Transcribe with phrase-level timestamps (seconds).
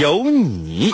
[0.00, 0.90] 有你。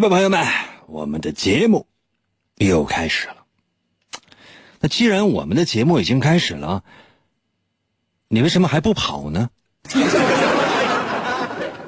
[0.00, 0.46] 吧，朋友们，
[0.86, 1.86] 我们的节目
[2.56, 3.36] 又开始了。
[4.80, 6.82] 那既然我们的节目已经开始了，
[8.28, 9.50] 你为什么还不跑呢？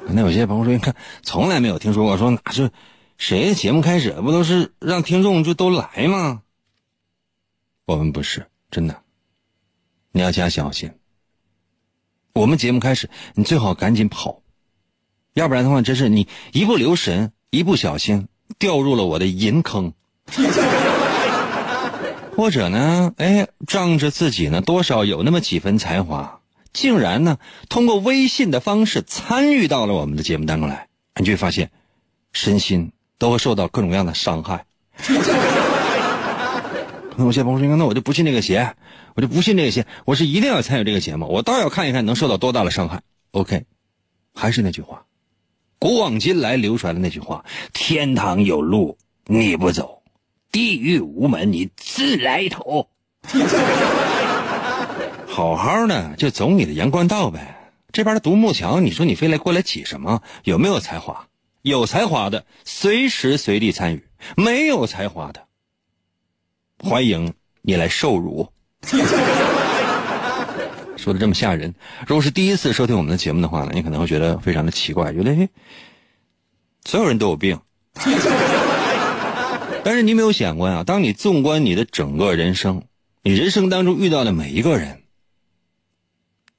[0.05, 2.71] 那有些朋友说：“你看，从来没有听说过，说哪是
[3.17, 6.43] 谁的节目开始，不都是让听众就都来吗？”
[7.85, 9.01] 我们不是真的，
[10.11, 10.91] 你要加小心。
[12.33, 14.43] 我们节目开始，你最好赶紧跑，
[15.33, 19.93] 要不然的话，真是你一不留神，一不小心掉入了我的银坑，
[22.35, 26.39] 或者呢，哎，仗着自己呢多少有那么几分才华。
[26.73, 27.37] 竟然呢，
[27.69, 30.87] 通过微信的方式参与到了我们的节目当中来，
[31.19, 31.69] 你就会发现，
[32.31, 34.65] 身心都会受到各种各样的伤害。
[37.19, 38.73] 有些朋友说：“那我就不信这个邪，
[39.13, 43.03] 我就不信这个邪，我是一定要参与这个节目，我倒要看一看能受到多大的伤害。
[43.29, 43.65] ”OK，
[44.33, 45.05] 还是那句话，
[45.83, 47.43] 古往今来流传的那句话
[47.75, 50.01] ：“天堂有路你不走，
[50.49, 52.87] 地狱无门你自来投。
[55.27, 57.73] ”好好的就走你的阳关道呗。
[57.91, 60.21] 这边的独木桥，你说你非来过来挤什么？
[60.45, 61.27] 有没有才华？
[61.63, 64.01] 有才华的随时随地参与，
[64.37, 65.43] 没有才华的，
[66.79, 68.47] 欢迎你来受辱。
[71.03, 71.75] 说的这么吓人，
[72.07, 75.49] 如果是第一次收听我们的节目的话呢，你可能会觉得非常的奇怪，觉得
[76.85, 77.59] 所有人都有病。
[79.83, 82.83] 但是你没有想过啊，当你纵观你的整个人生，
[83.21, 85.01] 你人生当中遇到的每一个人。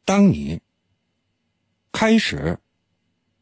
[0.05, 0.61] 当你
[1.91, 2.59] 开始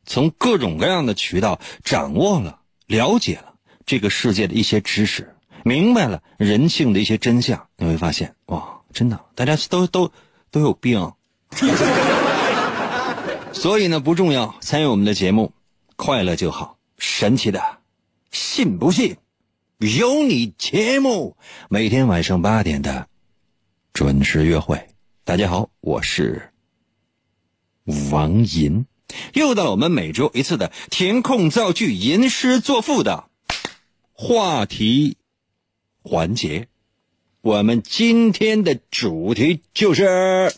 [0.07, 5.35] 从各种各样的渠道掌握了、了解了这个世界的一些知识，
[5.65, 10.13] 明白了人性的一些真相，你会发现，哇，真的，大家都都
[10.53, 11.13] 都有病。
[13.53, 15.53] 所以呢，不重要，参与我们的节目，
[15.97, 16.79] 快乐就好。
[16.99, 17.79] 神奇的，
[18.31, 19.17] 信不信？
[19.79, 21.37] 有你节目，
[21.69, 23.09] 每天晚上八点的
[23.93, 24.89] 准时约会。
[25.25, 26.53] 大家好，我是。
[28.13, 28.87] 王银，
[29.35, 33.25] 又到了我们每周一次的填空造句、吟诗作赋的
[34.13, 35.17] 话题
[36.03, 36.69] 环节。
[37.43, 40.55] 我们今天的主题就是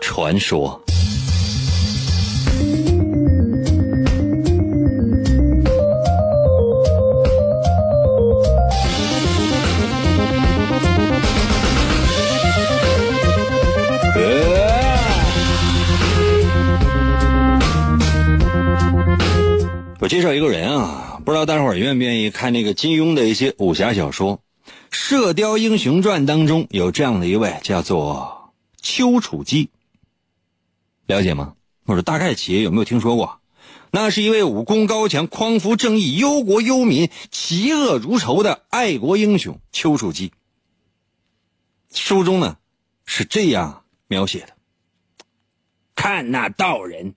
[0.00, 0.82] 传说。
[20.08, 24.38] 介绍一个人啊，不知道大伙儿愿不愿意看那个金庸的一些武侠小说，
[24.90, 29.68] 《射雕英雄传》当中有这样的一位叫做丘处机，
[31.06, 31.52] 了解吗？
[31.84, 33.40] 或者大概企业有没有听说过？
[33.90, 40.32] 那是一位武功高强、匡扶正义、忧国忧民、嫉恶如仇的爱国英雄丘处机。
[41.92, 42.56] 书中呢
[43.04, 44.48] 是这样描写的：
[45.94, 47.14] 看那道人。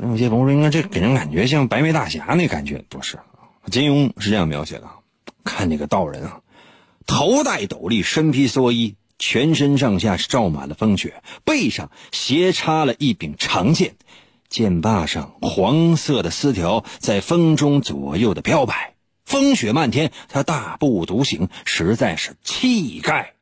[0.00, 3.18] 那有些朋友说，应该这给人感觉像白眉大侠那感觉，不是？
[3.70, 4.88] 金庸是这样描写的：
[5.44, 6.40] 看那个道人啊，
[7.06, 13.96] 头戴斗笠，身披蓑衣，全身上下是罩满了风雪，背上斜插了一柄长剑，
[14.48, 18.94] 剑把上黄色的丝条在风中左右的飘摆，
[19.24, 23.34] 风雪漫天，他大步独行，实在是气概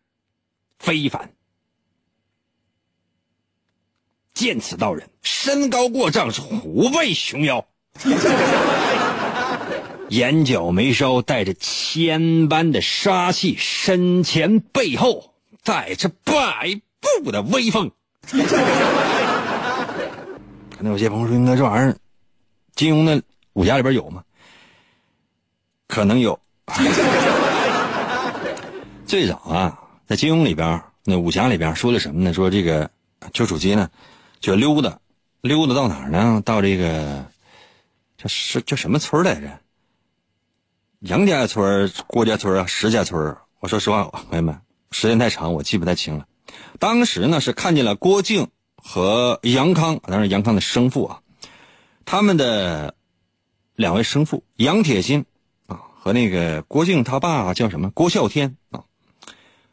[0.78, 1.32] 非凡。
[4.34, 7.64] 见此道人，身高过丈，是虎背熊腰，
[10.08, 15.32] 眼角眉梢带着千般的杀气，身前背后
[15.62, 16.80] 带着百
[17.22, 17.92] 步的威风。
[20.76, 21.96] 可能有些朋友说：“应该这玩意儿，
[22.74, 23.22] 金庸的
[23.52, 24.24] 武侠里边有吗？”
[25.86, 26.38] 可能有。
[29.06, 29.78] 最早啊，
[30.08, 32.34] 在金庸里边，那武侠里边说的什么呢？
[32.34, 32.90] 说这个
[33.32, 33.88] 丘处机呢，
[34.40, 34.98] 就溜达，
[35.40, 36.42] 溜达到哪儿呢？
[36.44, 37.26] 到这个
[38.16, 39.60] 叫是叫什么村来着？
[41.00, 43.36] 杨家村、郭家村啊、石家村。
[43.60, 44.60] 我说实话，朋友们，
[44.90, 46.26] 时间太长，我记不太清了。
[46.78, 51.20] 当时呢，是看见了郭靖和杨康，当然杨康的生父啊，
[52.04, 52.94] 他们的
[53.74, 55.24] 两位生父杨铁心
[55.66, 58.84] 啊和那个郭靖他爸叫什么郭啸天啊，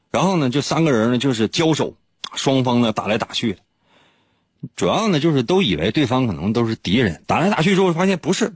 [0.10, 1.96] 然后呢，就三个人呢就是交手，
[2.34, 3.58] 双方呢打来打去，
[4.76, 8.54] 主要呢就是都以为对方可能都是敌人，打来打去之后发现不是，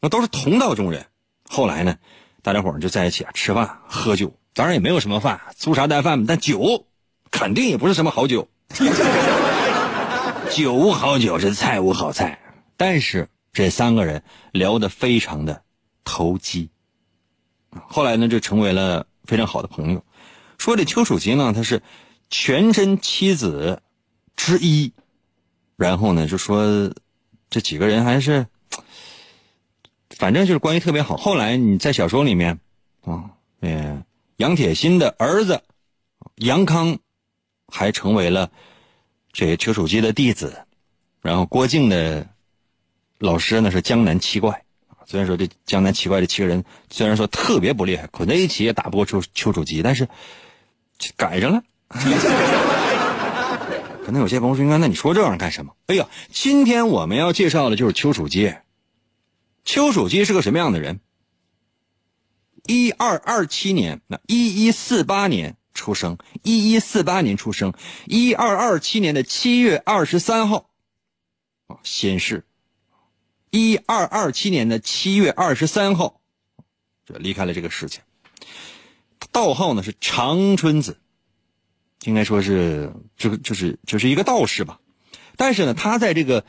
[0.00, 1.06] 那都是同道中人。
[1.48, 1.96] 后来呢，
[2.42, 6.86] 大家伙就在一起啊吃饭喝酒，当然也没有什么饭，粗茶淡饭，但酒。
[7.28, 8.48] 肯定也不是什么好酒，
[10.50, 12.38] 酒无好酒，这菜无好菜。
[12.78, 14.22] 但是这三个人
[14.52, 15.62] 聊得非常的
[16.02, 16.70] 投机，
[17.88, 20.02] 后来呢就成为了非常好的朋友。
[20.56, 21.82] 说这丘处机呢，他是
[22.30, 23.82] 全真七子
[24.34, 24.94] 之一，
[25.76, 26.92] 然后呢就说
[27.48, 28.46] 这几个人还是，
[30.10, 31.16] 反正就是关系特别好。
[31.16, 32.58] 后来你在小说里面
[33.04, 33.30] 啊，
[33.60, 34.04] 嗯，
[34.36, 35.62] 杨铁心的儿子
[36.36, 36.98] 杨康。
[37.68, 38.52] 还成为了
[39.32, 40.56] 这丘处机的弟子，
[41.20, 42.28] 然后郭靖的
[43.18, 44.62] 老师呢是江南七怪
[45.04, 50.08] 虽然说这江南七怪这七个人虽然说特别不厉害，捆在一起也打不过丘丘处机，但是
[51.16, 51.62] 赶上了。
[54.06, 58.54] 可能有些朋友说：“那你说这玩意儿干什么？”哎呀，今天我们要介绍的就是丘处机。
[59.64, 61.00] 丘处机是个什么样的人？
[62.66, 65.56] 一二二七年，那一一四八年。
[65.74, 67.74] 出生一一四八年出生，
[68.06, 70.70] 一二二七年的七月二十三号，
[71.66, 72.46] 啊，先逝。
[73.50, 76.20] 一二二七年的七月二十三号，
[77.04, 78.00] 就离开了这个世界。
[79.32, 81.00] 道号呢是长春子，
[82.06, 84.80] 应该说是这个就是就是一个道士吧。
[85.36, 86.44] 但是呢，他在这个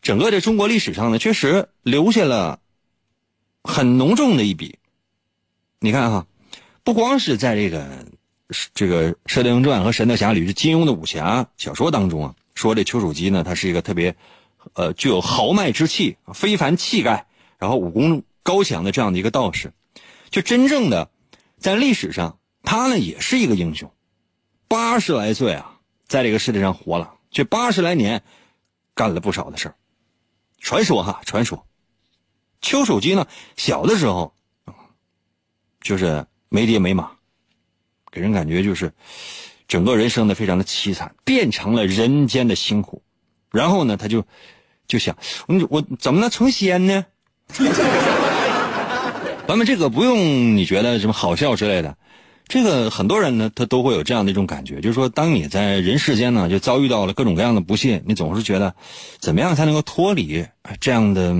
[0.00, 2.60] 整个的中国历史上呢，确实留下了
[3.62, 4.78] 很浓重的一笔。
[5.80, 6.26] 你看哈，
[6.84, 8.06] 不光是在这个。
[8.74, 14.14] 这个《射雕英雄传》和《神雕侠侣》是金庸的武侠小说当中啊，说这丘处机呢，他是一个特别，
[14.74, 17.26] 呃，具有豪迈之气、非凡气概，
[17.58, 19.72] 然后武功高强的这样的一个道士。
[20.30, 21.10] 就真正的
[21.58, 23.90] 在历史上，他呢也是一个英雄。
[24.76, 28.22] 八十来岁啊，在这个世界上活了，这八十来年
[28.94, 29.74] 干了不少的事儿。
[30.60, 31.66] 传说哈，传说，
[32.60, 33.26] 丘处机呢
[33.56, 34.34] 小的时候，
[35.80, 37.10] 就是没爹没妈。
[38.12, 38.92] 给人感觉就是，
[39.66, 43.02] 整个人生的非常的凄惨，变成了人间的辛苦。
[43.50, 44.26] 然后呢，他就
[44.86, 45.16] 就想，
[45.48, 47.06] 我我怎么能成仙呢？
[49.48, 51.96] 咱们这个不用你觉得什么好笑之类的，
[52.48, 58.76] 这个很多人呢，他都会有这样的一种感觉，就是说，当你在人世间呢，就遭遇到了各种各样的不幸，你总是觉得，
[59.18, 60.46] 怎么样才能够脱离
[60.80, 61.34] 这样的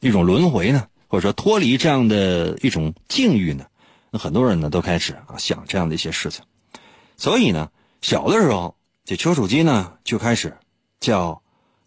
[0.00, 0.86] 一种轮回呢？
[1.08, 3.64] 或者说脱离这样的一种境遇呢？
[4.10, 6.44] 那很多人呢都开始啊想这样的一些事情，
[7.16, 7.70] 所以呢，
[8.02, 10.58] 小的时候这丘处机呢就开始
[11.00, 11.42] 叫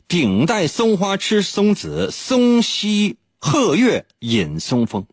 [0.07, 5.05] 顶戴松花吃松子，松溪鹤月饮松风，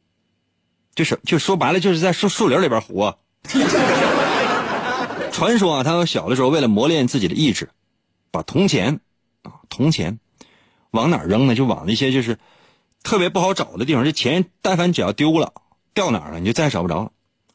[0.94, 3.18] 就是就说白了就是在树树林里边活。
[5.32, 7.70] 传说啊，他小的时候为了磨练自己的意志，
[8.30, 9.00] 把铜钱
[9.42, 10.18] 啊铜钱
[10.90, 11.54] 往哪扔呢？
[11.54, 12.38] 就往那些就是
[13.02, 14.04] 特别不好找的地方。
[14.04, 15.52] 这钱但凡只要丢了。
[15.94, 16.40] 掉哪儿了？
[16.40, 17.10] 你就再也找不着了。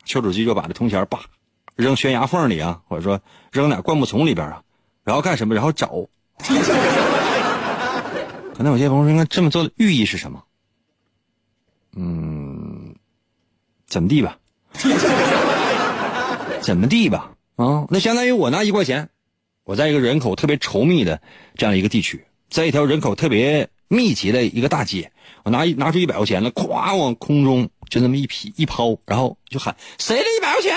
[0.05, 1.19] 丘处机就把这铜钱叭
[1.75, 3.19] 扔悬崖缝里啊，或者说
[3.51, 4.61] 扔哪灌木丛里边啊，
[5.03, 5.55] 然后干什么？
[5.55, 6.05] 然后找。
[8.55, 10.43] 可能有些朋友说，应该这么做的寓意是什么？
[11.95, 12.95] 嗯，
[13.87, 14.37] 怎么地吧？
[16.61, 17.31] 怎么地吧？
[17.55, 19.09] 啊，那相当于我拿一块钱，
[19.63, 21.21] 我在一个人口特别稠密的
[21.55, 25.11] 这样一个地区，在一条人口特别密集的一个大街，
[25.43, 27.69] 我拿一拿出一百块钱来，咵往空中。
[27.89, 30.75] 就那么一劈一抛，然后就喊谁的一百块钱？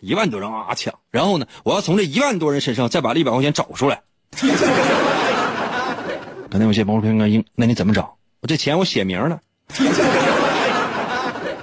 [0.00, 0.92] 一万多人啊抢！
[1.12, 4.02] 然后呢，我要从这一万多人身上再把这一百块钱找出来。
[6.50, 8.16] 可能有些朋友说：“应该应，那你怎么找？
[8.40, 9.40] 我这钱我写名了。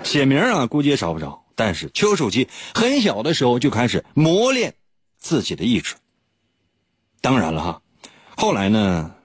[0.04, 1.44] 写名啊，估计也找不着。
[1.56, 4.76] 但是丘处机很小的时候就开始磨练
[5.18, 5.96] 自己的意志。
[7.22, 7.82] 当然了哈，
[8.36, 9.16] 后来呢，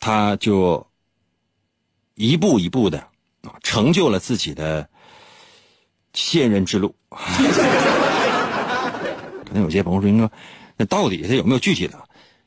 [0.00, 0.86] 他就
[2.14, 2.98] 一步一步的
[3.42, 4.88] 啊，成就了自己的
[6.12, 6.94] 仙人之路。
[9.44, 10.28] 可能有些朋友说：“应该
[10.76, 11.98] 那到底他有没有具体的？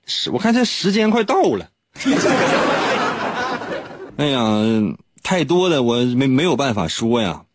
[0.07, 1.69] 是我看这时间快到了。
[4.17, 4.39] 哎呀，
[5.24, 7.45] 太多的我没没有办法说呀。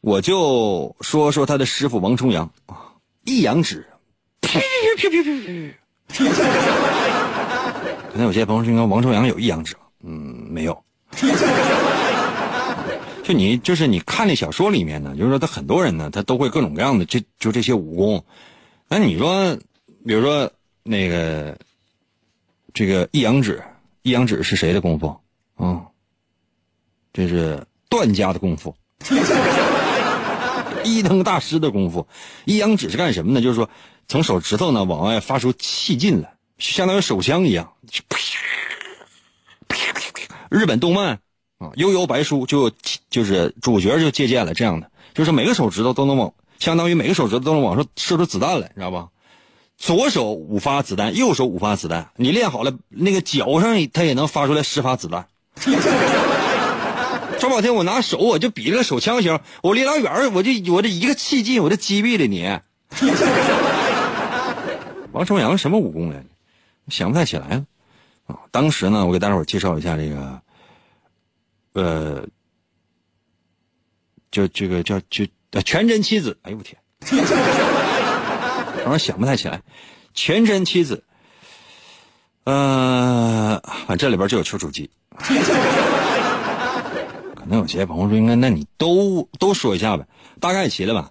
[0.00, 3.86] 我就说说他的师傅王重阳啊，一阳指，
[4.40, 4.58] 可
[8.14, 10.84] 能有些朋友说，王重阳有一阳指嗯，没有。
[13.24, 18.24] 就你就是你看那小说里面呢，就是说他很多人呢，他都会各种各样的这就这些武功。
[18.88, 19.58] 那你说，
[20.06, 20.50] 比如说
[20.82, 21.58] 那个
[22.72, 23.62] 这个一阳指，
[24.02, 25.20] 一阳指是谁的功夫
[25.56, 25.82] 啊？
[27.12, 28.74] 这是段家的功夫。
[30.84, 32.06] 一灯大师的功夫，
[32.44, 33.40] 一阳指是干什么呢？
[33.40, 33.68] 就是说，
[34.06, 37.72] 从手指头呢往外发出气劲来，相当于手枪一样。
[40.50, 41.20] 日本动漫
[41.58, 42.70] 啊，《悠悠白书》就
[43.10, 49.08] 就是主角就借鉴了这样的，就是每个手指头都能往，相当于每个手指头都能往上射出子弹来，你知道吧？
[49.76, 55.28] 左手五发子弹，右手五发子弹，你练好了，那个脚上它也能发出来十发子弹。
[57.40, 62.58] 张宝天，我拿手我就比这个手枪型，我离老远我就我这一个气劲我就击毙了你。
[65.12, 66.24] 王重阳什么武功来？
[66.88, 67.66] 想不太起来了
[68.26, 68.38] 啊！
[68.50, 70.40] 当时呢，我给大伙介绍一下这个，
[71.74, 72.26] 呃，
[74.30, 75.26] 就这个叫就
[75.66, 76.38] 全真七子。
[76.42, 76.78] 哎呦我天，
[78.86, 79.60] 当时想不太起来，
[80.14, 81.04] 全真七子。
[82.44, 83.60] 呃，
[83.98, 84.90] 这里边就有丘处机。
[87.48, 90.06] 那有些朋友说，应该那你都都说一下呗，
[90.38, 91.10] 大概齐了吧？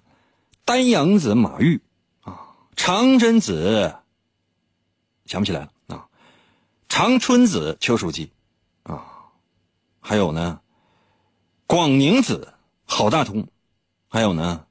[0.64, 1.80] 丹阳子马玉
[2.20, 2.38] 啊，
[2.76, 3.96] 长真子
[5.26, 6.06] 想不起来了啊，
[6.88, 8.30] 长春子丘处机
[8.84, 9.04] 啊，
[10.00, 10.60] 还有呢，
[11.66, 12.54] 广宁子
[12.84, 13.48] 郝大通，
[14.08, 14.64] 还有呢，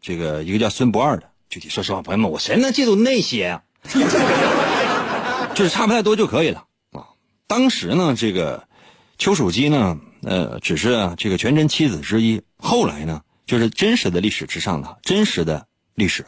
[0.00, 1.30] 这个一个叫孙不二的。
[1.48, 3.62] 具体说实话，朋友们，我谁能记住那些啊？
[5.54, 7.06] 就是差不太多就可以了啊。
[7.46, 8.68] 当时呢，这个
[9.16, 9.98] 丘处机呢。
[10.24, 12.42] 呃，只是啊，这个全真七子之一。
[12.56, 16.26] 后来呢，就是真实的历史之上的真实的历史。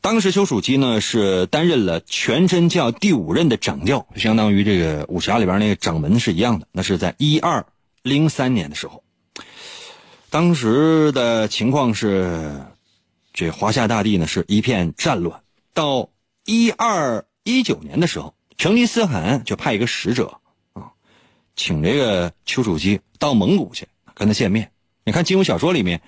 [0.00, 6.68] 当时丘处机呢是担任了全真教第五任的掌教，相当于这个武侠里边那个掌门是一样的。
[6.72, 7.66] 那是在一二
[8.02, 9.02] 零三年的时候，
[10.30, 12.60] 当时的情况是，
[13.32, 15.42] 这华夏大地呢是一片战乱。
[15.74, 16.10] 到
[16.44, 20.40] 一二一九年的时候，成吉思汗就派一个使者。
[21.58, 24.70] 请这个丘处机到蒙古去跟他见面。
[25.04, 26.00] 你看金庸小说里面，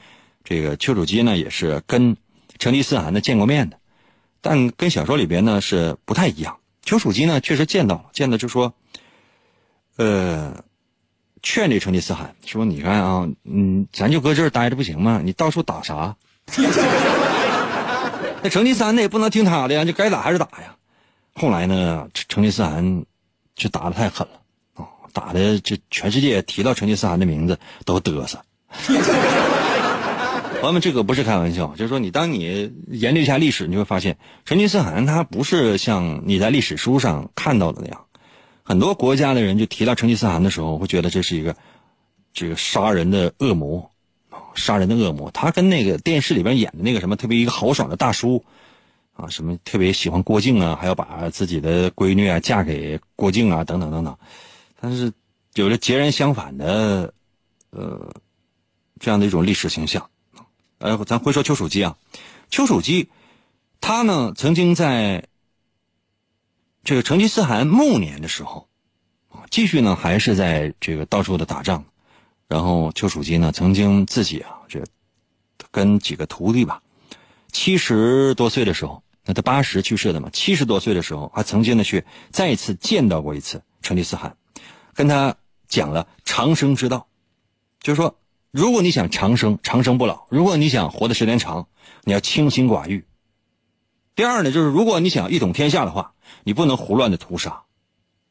[0.45, 2.16] 这个丘处机呢也是跟
[2.59, 3.76] 成吉思汗呢见过面的，
[4.40, 6.59] 但跟小说里边呢是不太一样。
[6.83, 8.73] 丘处机呢确实见到了，见到就说，
[9.97, 10.64] 呃，
[11.42, 15.21] 劝这成吉思汗说：“你看啊，嗯，咱就搁这儿待着不行吗？
[15.23, 16.16] 你到处打啥？
[18.42, 20.76] 那成吉思汗那也不能听他的呀，就该打还是打呀。”
[21.35, 23.04] 后来呢，成吉思汗
[23.57, 24.39] 就打的太狠了。
[25.12, 28.40] 打的这全世界提到成吉思汗的名字都嘚瑟。
[30.61, 38.05] 朋友们，这个不是开玩笑，就是说你当你研究一下历史，你会发现成吉思汗他不是像你在历史书上看到的那样，
[38.62, 41.57] 很多国家的人就提到成吉思汗的时候，会觉得这是一个
[42.35, 43.90] 这个杀人的恶魔
[44.55, 45.31] 杀人的恶魔。
[45.31, 48.45] 他跟那个电视里边演的那个什么特别一个豪爽的大叔
[49.14, 54.14] 啊，什么特别喜欢郭靖啊，还要把自己的闺女啊嫁给郭靖啊，等等等等。
[54.80, 55.12] 但是，
[55.54, 57.12] 有着截然相反的，
[57.70, 58.14] 呃，
[58.99, 60.08] 这样的一种历史形象。
[60.78, 61.99] 呃，咱会说丘处机啊，
[62.50, 63.10] 丘处机，
[63.82, 65.26] 他呢曾经在
[66.82, 68.68] 这个成吉思汗暮年的时候，
[69.50, 71.84] 继续呢还是在这个到处的打仗。
[72.49, 74.82] 然后丘处机呢曾经自己啊，这
[75.70, 76.82] 跟几个徒弟吧，
[77.52, 84.37] 七十多岁的时候，那他八十去世的嘛，七十多岁的时候，还曾经呢去再次见到过一次成吉思汗。
[85.00, 85.35] 跟他
[85.66, 87.09] 讲了长生之道，
[87.80, 88.19] 就是说，
[88.50, 91.66] 如果你想长生、长生不老，如果你想活的时间长，
[92.04, 93.02] 你要清心寡欲。
[94.14, 96.12] 第二呢，就是如果你想一统天下的话，
[96.45, 97.62] 你不能胡乱的屠杀，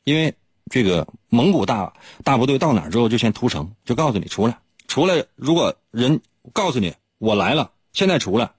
[0.03, 0.35] 因为
[0.69, 1.91] 这个蒙古大
[2.23, 5.25] 大部队到哪之后就先屠城，就告诉你出来，出来。
[5.35, 6.21] 如果人
[6.53, 8.51] 告诉你我来了，现在出来，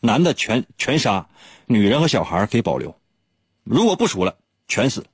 [0.00, 1.28] 男的全全杀，
[1.66, 2.92] 女人和小孩可以保留，
[3.62, 4.34] 如果不出来，
[4.66, 5.06] 全死。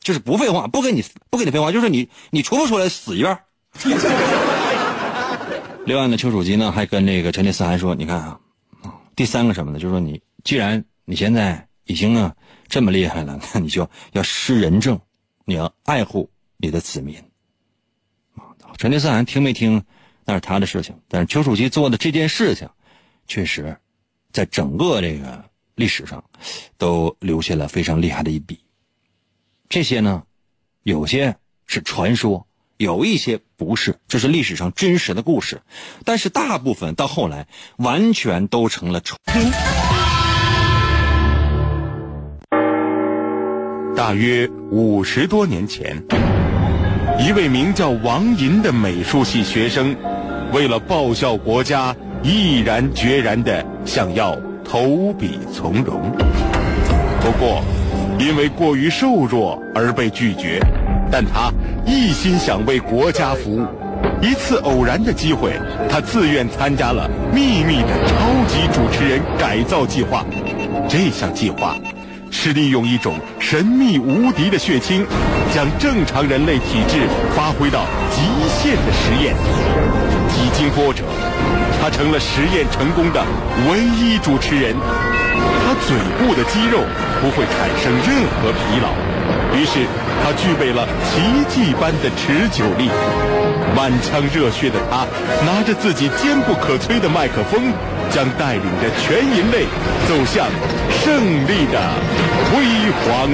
[0.00, 3.38] 就是不废话，不跟你不跟你废话，就是你你出不出来死一半。
[5.84, 8.38] 另外呢，丘处机呢还跟这个陈列思汗说：“你看啊，
[9.16, 9.78] 第三个什么呢？
[9.78, 12.34] 就是说你既然你现在已经呢
[12.68, 15.00] 这么厉害了，那你就要施仁政，
[15.44, 17.16] 你要爱护你的子民。”
[18.76, 19.82] 陈列思汗听没听
[20.24, 22.68] 那是他的事情，但是丘处机做的这件事情，
[23.26, 23.76] 确实，
[24.30, 25.42] 在整个这个
[25.74, 26.22] 历史上，
[26.76, 28.60] 都留下了非常厉害的一笔。
[29.68, 30.22] 这些呢，
[30.82, 32.46] 有些是传说。
[32.78, 35.62] 有一些不是，这是历史上真实的故事，
[36.04, 39.18] 但是大部分到后来完全都成了传。
[43.96, 46.04] 大约五十多年前，
[47.18, 49.96] 一位名叫王寅的美术系学生，
[50.52, 56.00] 为了报效国家，毅然决然的想要投笔从戎，
[57.20, 57.64] 不过
[58.18, 60.60] 因为过于瘦弱而被拒绝。
[61.10, 61.50] 但他
[61.86, 63.66] 一心想为国家服务。
[64.20, 65.52] 一次偶然的机会，
[65.88, 70.24] 他自愿参加了秘密的超级主持人改造计划。
[70.88, 71.76] 这项计划
[72.30, 75.06] 是利用一种神秘无敌的血清，
[75.54, 79.34] 将正常人类体质发挥到极限的实验。
[80.28, 81.04] 几经波折，
[81.80, 83.24] 他成了实验成功的
[83.70, 84.76] 唯一主持人。
[85.64, 86.80] 他嘴部的肌肉
[87.20, 88.92] 不会产生任何疲劳。
[89.56, 89.86] 于是，
[90.22, 92.90] 他具备了奇迹般的持久力。
[93.76, 95.06] 满腔热血的他，
[95.44, 97.72] 拿着自己坚不可摧的麦克风，
[98.10, 99.66] 将带领着全人类
[100.08, 100.48] 走向
[101.04, 101.78] 胜利的
[102.50, 103.30] 辉煌。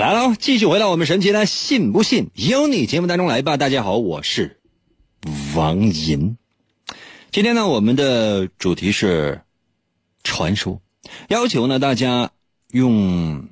[0.00, 3.56] 来喽，继续回到我们神奇的“信不信由你”节目当中来吧。
[3.56, 4.58] 大家好，我是
[5.54, 6.36] 王银。
[7.32, 9.42] 今天呢，我们的主题是
[10.24, 10.82] 传说。
[11.28, 12.32] 要求呢，大家
[12.72, 13.48] 用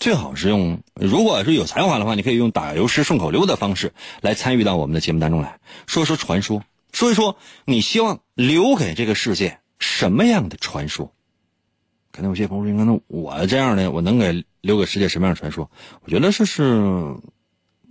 [0.00, 11.12] 最好是用，如果是有才华的话，你可以用打油诗、顺口溜的方式来参与到我们的节目当中来，说说传说，说一说你希望留给这个世界什么样的传说？
[12.10, 15.70] 可能有些朋友说，那我这样的，我能给留给世界什么样的传说？
[16.00, 17.14] 我觉得这是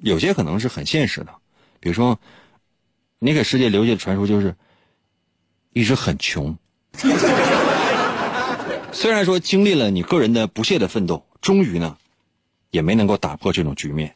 [0.01, 1.33] 有些可能是很现实的，
[1.79, 2.19] 比如说，
[3.23, 4.55] 你给世界留下的传说就是
[5.73, 6.57] 一直很穷。
[8.91, 11.97] 虽然说经历了你个人的不懈的奋斗，终于呢，
[12.71, 14.15] 也没能够打破这种局面。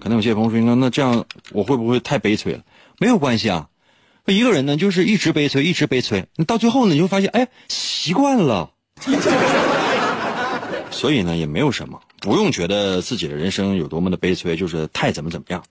[0.00, 2.64] 可能有些朋友说：“那那这样我会不会太悲催了？”
[2.98, 3.68] 没有关系啊，
[4.26, 8.72] 一个人呢就是一直悲催，一直悲催，你到最后呢你会发现，哎，习惯了。
[10.90, 15.62] 所以呢也没有什么，不用觉得自己的人生有多么的悲催，就是太怎么怎么样。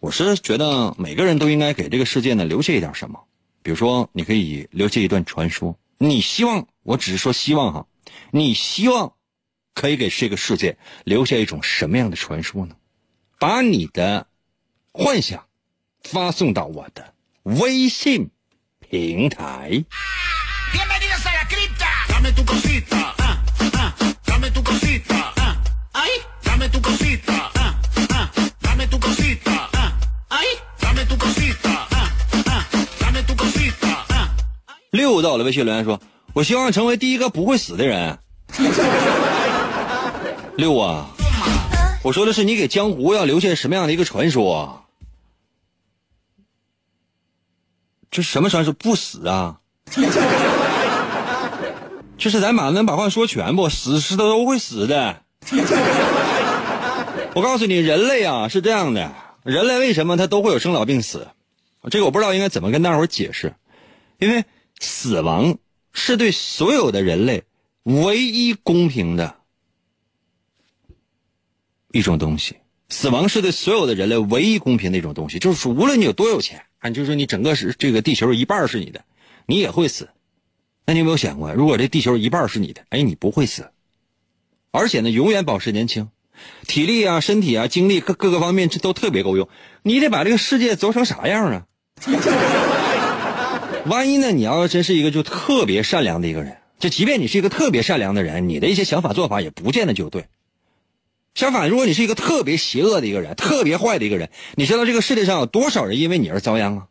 [0.00, 3.20] 我是觉得每个人都应该给这个世界呢留下一点什么。
[3.62, 5.78] 比如说，你可以留下一段传说。
[5.96, 7.86] 你希望，我只是说希望哈，
[8.30, 9.14] 你希望
[9.74, 12.76] 可以给这个世界留下一种什么样的传说呢？
[13.38, 14.26] 把你的
[14.92, 15.46] 幻想
[16.02, 18.30] 发送到我的微信
[18.80, 19.84] 平台。
[34.94, 36.00] 六到了微信留言说
[36.34, 38.16] ：“我希望成为第一个不会死的人。”
[40.56, 41.10] 六啊，
[42.04, 44.84] 我说的是你给江湖要留下什么样的一个传说？
[48.08, 48.72] 这什么传说？
[48.72, 49.58] 不死啊？
[52.16, 53.68] 就是咱把能把话说全不？
[53.68, 55.22] 死是都会死的。
[57.34, 61.26] 我告诉你，人类啊是这样的，人类为什么他都会有生老病死？
[61.90, 63.56] 这个我不知道应该怎么跟大伙解释，
[64.18, 64.44] 因为。
[64.84, 65.58] 死亡
[65.92, 67.44] 是对所有的人类
[67.84, 69.36] 唯一公平的
[71.90, 72.56] 一种东西。
[72.90, 79.04] 死亡是对所有的人类唯一公平的一种东西，就是说，无论你有多有钱，啊，就是说你整个是这个地球一半是你的，
[79.46, 80.10] 你也会死。
[80.84, 83.70] 那你有没有想过，如果这地球一半是你的，哎，你不会死，
[84.70, 86.10] 而且呢，永远保持年轻，
[86.68, 89.48] 体力啊、身体啊、精力各各个方面这都特别够用。
[89.82, 91.66] 你得把这个世界走成啥样啊？
[93.86, 94.32] 万一呢？
[94.32, 100.24] 你要真是一个就特别善良的一个人，就即便你是一个特别善良的人，你的一些想法做法也不见得就对。
[101.34, 106.86] 相反，如果你是一个特别邪恶的一个人，特别坏的一个人，你知道这个世界上有多少人因为你而遭殃啊？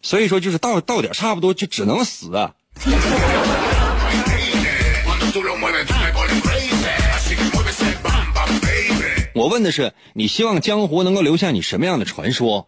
[0.00, 2.54] 所以说，就是到到点差不多就只能死啊。
[9.34, 12.66] 我问的是，你希望江湖能够留下你什么样的传说？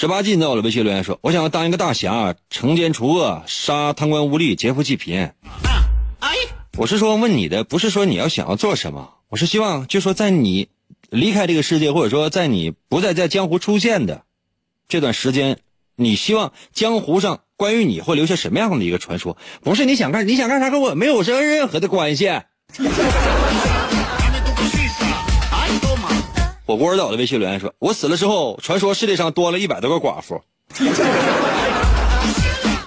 [0.00, 5.30] 十八禁在我的微信留言说：“我想要当一个大侠，惩奸除恶，杀贪官污吏，劫富济贫。
[6.78, 10.68] 我是说问你的，不是说你要想要做什么，我是希望就说在你
[11.10, 14.22] 离开这个世界，或者说在你不再在江湖出现的
[14.88, 15.58] 这段时间，
[15.96, 19.36] 你希望江湖上关于你会留下什么样的一个传说？
[19.62, 22.30] 不是你想干你想干啥跟我没有任任何的关系。
[26.70, 30.40] 火锅岛的微信留言说：“我死了之后，传说世界上多了一百多个寡妇，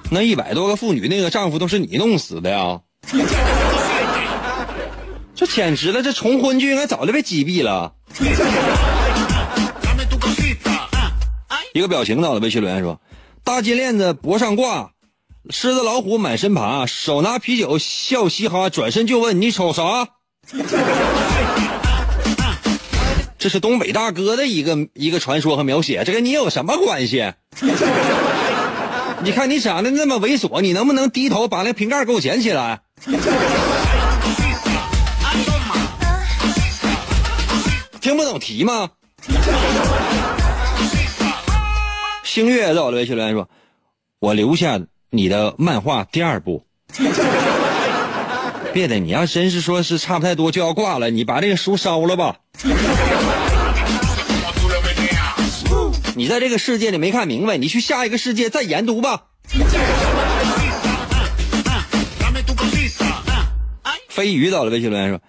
[0.10, 2.80] 那一百多个妇女，那个丈夫都是你弄死的呀？
[5.36, 6.02] 这简直了！
[6.02, 7.92] 这重婚就应该早就被击毙了。”
[11.74, 13.02] 一个表情到了微信留言说
[13.44, 14.92] ：“大金链子脖上挂，
[15.50, 20.08] 狮子老虎满身爬，手拿啤酒笑嘻哈，转身就问你瞅啥？”
[23.44, 27.34] 这是东北大哥的一个一个传说和描写，这跟你有什么关系？
[29.22, 32.80] 你看你长得那么猥琐，你能不能低头把那瓶盖给我捡起来？
[38.00, 38.92] 听不懂题吗？
[42.24, 43.50] 星月在我的微信留言说
[44.22, 44.80] ：“我留下
[45.10, 46.64] 你的漫画第二部。”
[48.72, 52.38] 别的，你要真是说是差不太多就要挂了，你把这个书烧了吧。
[56.16, 59.24] 你在这个世界里没看明白，你去下一个世界再研读吧。
[64.10, 65.20] 飞鱼到了微信留言说：“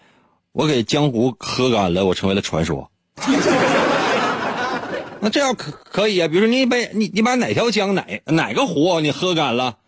[0.53, 2.91] 我给江湖喝干了，我成为了传说。
[5.21, 6.29] ”那这样可可以啊？
[6.29, 9.79] 比如说你把你你把哪条江哪哪个湖你喝干了，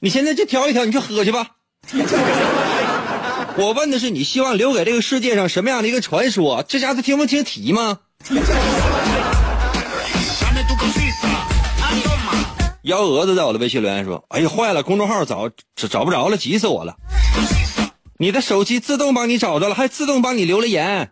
[0.00, 1.52] 你现在就挑一挑你去喝去吧。
[3.56, 6.62] 我问的是你希望留给这个世界上什么样的一个传说？
[6.68, 8.00] 这家伙听不听题吗？
[12.86, 16.94] 幺蛾子在我的微信留言说：“哎呀，坏了，公众号找找不着了，急死我了！
[18.16, 21.10] 你的手机自动帮你找着了，还自动帮你留了言。”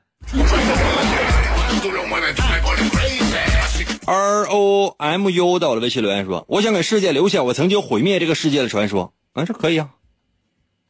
[4.06, 9.90] R O M U 在我的微信留言说：“我想给世界留下我曾经毁灭这个世界的传说。”啊，这可以啊。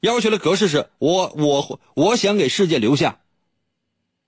[0.01, 3.21] 要求的格式是我我我想给世界留下，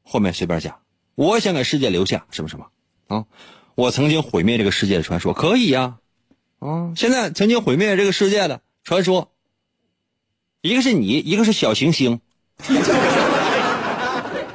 [0.02, 0.78] 后面随便加。
[1.16, 2.68] 我想给世界留下什么什么
[3.08, 3.26] 啊？
[3.74, 5.96] 我曾经毁灭这个世界的传说，可以呀。
[6.58, 9.32] 啊现在曾经毁灭这个世界的传说，
[10.62, 12.20] 一个是你，一个是小行星。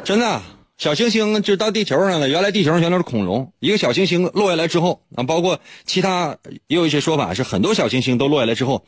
[0.04, 0.42] 真的，
[0.78, 2.28] 小行星就到地球上了。
[2.28, 6.38] 原来地球上全都是恐龙，一个小行星落下来之后啊，包括其他
[6.68, 8.84] 也有一些说法是很多小行星都落下来之后，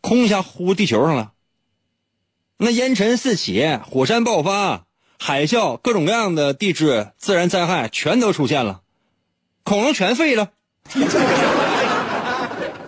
[0.00, 1.32] 空一下呼地球上了。
[2.58, 4.84] 那烟尘四起，火山爆发，
[5.18, 8.82] 海啸，各种各样的地质自然灾害全都出现了，
[9.64, 10.52] 恐龙全废了。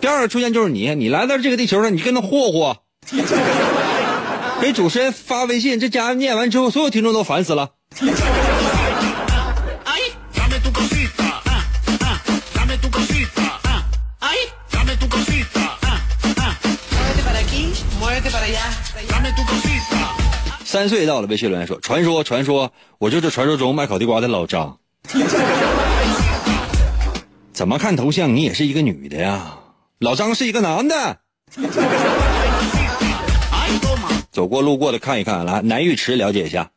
[0.05, 2.77] 第二个出现就是你，你来到这个地球上，你跟他霍霍，
[4.61, 7.71] 给主持人发微信，这家伙念完之后，所有听众都烦死了。
[20.63, 24.77] 三岁到了，微信留言说：“传说，传说，我就是传说中卖烤地瓜的老张。
[27.51, 29.57] 怎么看头像，你也是一个女的呀？
[29.99, 31.19] 老张是一个男的。
[34.31, 36.69] 走过路过的看一看，来南浴池了解一下。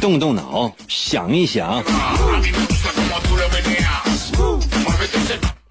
[0.00, 1.84] 动动脑，想一想。”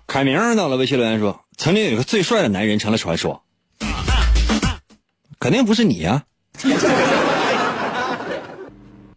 [0.05, 3.43] 凯明到了，微信留言说：“曾经有一个最帅的男人成了传说，
[5.39, 6.23] 肯定不是你呀。”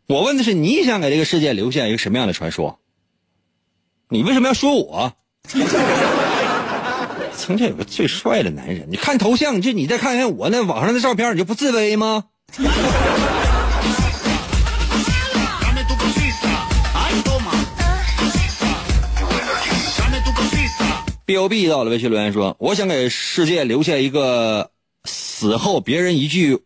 [0.08, 2.78] 我问的是你想给这个世界留下一个什么样的传说？
[4.08, 5.12] 你为什么要说我？
[7.36, 12.26] 曾经有个最帅的男人，你看头像，就你再看看我那网上的照片，你就不自卑吗
[21.24, 24.70] ？B O B 到了，微信留言说：“我想给世界留下一个
[25.04, 26.62] 死后别人一句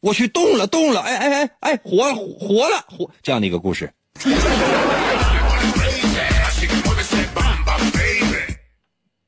[0.00, 3.92] 我去动了动了’，哎哎哎哎，活了活了活这样的一个故事。”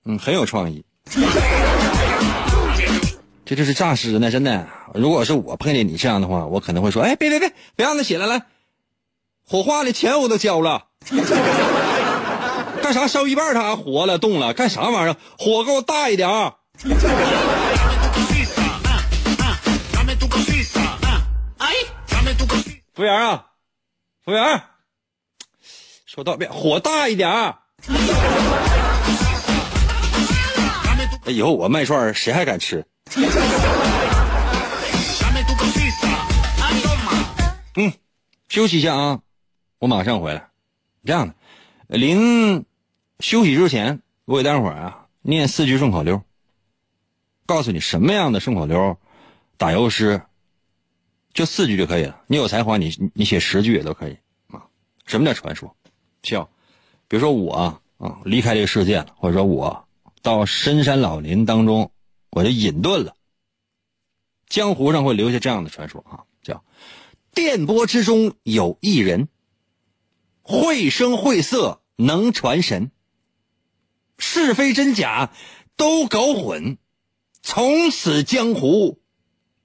[0.05, 0.85] 嗯，很有创意。
[3.45, 4.67] 这就是诈尸呢，真的。
[4.95, 8.43] 如果是我碰见你这样的话，我可能会说：“哎，别别别，别让他起来来，
[9.47, 10.87] 火化的钱我都交了。
[12.83, 14.53] ”干啥烧一半他还活了动了？
[14.55, 15.17] 干啥玩意儿？
[15.39, 16.29] 火给我大一点！
[23.03, 23.47] 服务员啊，
[24.25, 24.63] 服务员，
[26.07, 27.59] 说到别火大一点儿。
[31.27, 32.87] 以后我卖串谁还敢吃？
[37.75, 37.93] 嗯，
[38.49, 39.19] 休息一下啊，
[39.81, 40.49] 我马上回来。
[41.05, 41.35] 这样的，
[41.89, 42.65] 临
[43.19, 46.23] 休息之前，我给大伙儿啊念四句顺口溜，
[47.47, 48.97] 告诉你什么样的顺口溜
[49.57, 50.23] 打油诗，
[51.33, 52.23] 就四句就可以了。
[52.27, 54.17] 你有才华，你你写十句也都可以
[54.49, 54.67] 啊。
[55.07, 55.75] 什么叫传说？
[56.23, 56.51] 叫，
[57.09, 57.55] 比如说我
[57.99, 59.89] 啊离开这个世界了，或者说我
[60.23, 61.91] 到深山老林当中，
[62.31, 63.17] 我就隐遁了。
[64.49, 66.65] 江湖上会留下这样的传说啊，叫
[67.33, 69.29] 电波之中有一人。
[70.45, 72.91] 绘声绘色能传神，
[74.19, 75.33] 是非真假
[75.77, 76.79] 都搞混，
[77.43, 79.01] 从此江湖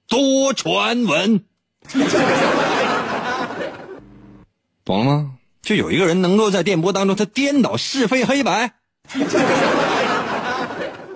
[0.06, 1.44] 多传闻。
[4.84, 5.32] 懂了吗？
[5.62, 8.72] 就有一个人能够在电波当中，他颠倒是非黑白，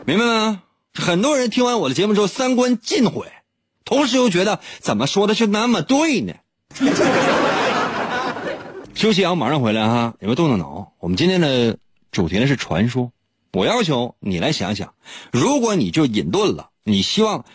[0.05, 0.63] 明白吗？
[0.95, 3.33] 很多人听完我的节目之后，三观尽毁，
[3.85, 6.35] 同时又觉得怎么说的就那么对呢？
[8.95, 10.13] 休息啊，马上回来哈！
[10.21, 10.93] 你们动动脑？
[10.99, 11.79] 我们今天的
[12.11, 13.11] 主题呢是传说。
[13.55, 14.93] 我要求你来想想，
[15.31, 17.47] 如果你就隐遁了，你希望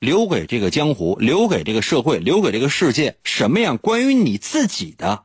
[0.00, 5.24] 留给这个江湖、留给这个社会、留给这个世界什么样关于你自己的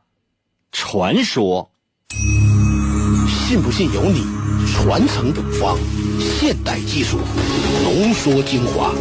[0.70, 1.70] 传说？
[2.10, 4.26] 信不信由你。
[4.66, 5.78] 传承古方，
[6.20, 7.18] 现代技术
[7.84, 8.92] 浓缩精华，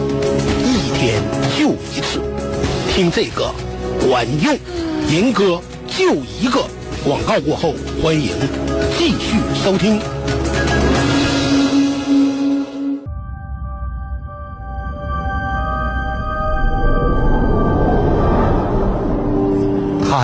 [0.63, 1.21] 一天
[1.59, 2.21] 就一次，
[2.93, 3.53] 听这个
[4.07, 4.57] 管用，
[5.11, 5.61] 银哥。
[5.87, 6.65] 就一个
[7.05, 8.29] 广告过后，欢迎
[8.97, 9.99] 继续收听。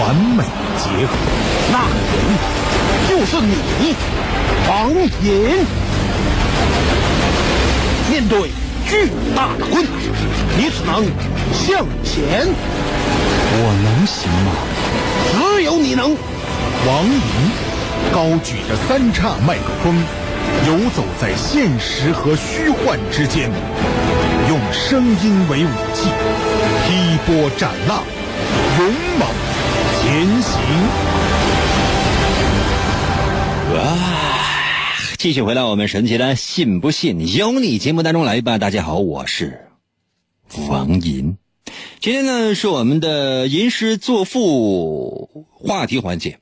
[0.00, 0.42] 完美
[0.78, 1.12] 结合。
[1.70, 2.20] 那个人
[3.08, 3.94] 就是你，
[4.68, 4.90] 王
[5.22, 5.64] 隐。
[8.10, 8.50] 面对
[8.88, 9.92] 巨大的困难，
[10.56, 11.04] 你只能
[11.52, 12.48] 向前。
[13.52, 14.50] 我能行吗？
[15.32, 16.16] 只有你能，
[16.86, 17.20] 王莹
[18.12, 19.94] 高举着三叉麦克风，
[20.66, 23.50] 游走在现实和虚幻之间，
[24.48, 26.08] 用声音为武器，
[26.86, 28.02] 劈波斩浪，
[28.78, 29.28] 勇猛
[30.20, 30.60] 前行。
[33.72, 33.96] 哇！
[35.16, 38.58] 继续回到我们神奇的“信不信由你”节目当中来吧。
[38.58, 39.66] 大家好，我是
[40.68, 41.38] 王银。
[42.00, 46.38] 今天呢是我们的吟诗作赋话题环节，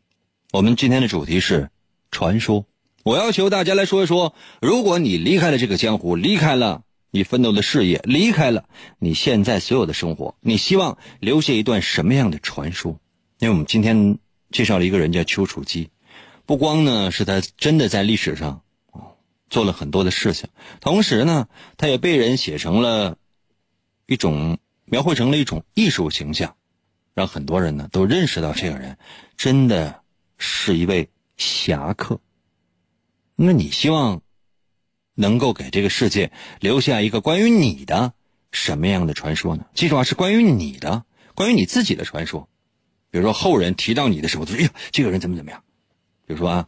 [0.50, 1.70] 我们今天的主题是
[2.10, 2.64] 传说。
[3.04, 8.64] 我要求大家来说一说，如果你离开了这个江湖，离开了你奋斗的事业，离开了
[8.98, 12.96] 你现在所有的生活，你希望留下一段什么样的传说？
[13.38, 14.18] 因为我们今天
[14.50, 15.90] 介绍了一个人叫丘处机，
[16.46, 18.62] 不光呢是他真的在历史上
[19.50, 20.48] 做了很多的事情，
[20.80, 23.16] 同时呢他也被人写成了
[24.06, 24.58] 一种。
[24.90, 26.56] 描绘成了一种艺术形象，
[27.12, 28.96] 让很多人呢都认识到这个人
[29.36, 30.00] 真的
[30.38, 32.22] 是一位侠客。
[33.36, 34.22] 那你希望
[35.12, 38.14] 能够给这个世界留下一个关于你的
[38.50, 39.66] 什么样的传说呢？
[39.74, 42.48] 记住啊，是关于你的，关于你自己的传说。
[43.10, 45.62] 比如说后人提到你的时候，就说：“哎呀，这个人怎么怎么样？”
[46.26, 46.66] 比如说啊，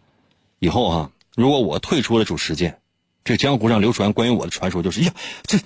[0.59, 2.79] 以后啊，如果我退出了主持界，
[3.24, 5.59] 这江湖上流传关于我的传说就是：“哎呀，这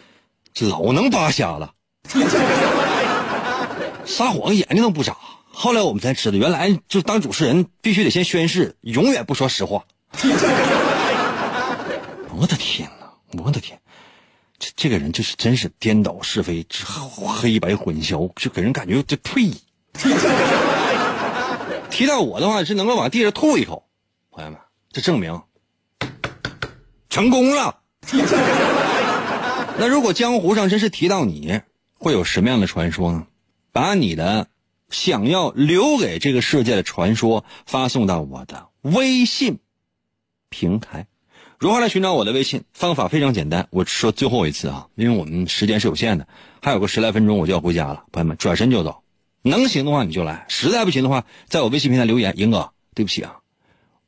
[0.53, 1.73] 这老能扒瞎了。
[4.07, 5.17] ”撒谎眼睛都不眨。
[5.51, 9.85] 后来我们才知道，原来就当主持人必须得先宣誓，永远不说实话。
[12.37, 13.07] 我的天哪！
[13.43, 13.81] 我的天，
[14.59, 16.67] 这这个人就是真是颠倒是非，
[17.41, 19.53] 黑白混淆，就给人感觉这呸！
[21.95, 23.87] 提到我的话是能够往地上吐一口，
[24.33, 24.59] 朋友们，
[24.91, 25.43] 这证明
[27.09, 27.79] 成功了。
[29.79, 31.61] 那如果江湖上真是提到你，
[31.97, 33.29] 会有什么样的传说呢？
[33.71, 34.49] 把你的
[34.91, 39.61] 想要留给这个世界的传说发送到我的微信
[40.49, 41.07] 平台。
[41.61, 42.65] 如何来寻找我的微信？
[42.73, 46.27] 方法非常简单，我说最后一次啊，因为我们时间是有限的，
[46.61, 48.07] 还有个十来分钟我就要回家了。
[48.11, 49.04] 朋友们，转身就走，
[49.47, 52.33] 能行的话你就来，实在不行的话，在我微信平台留言。
[52.37, 53.37] 英哥，对不起啊，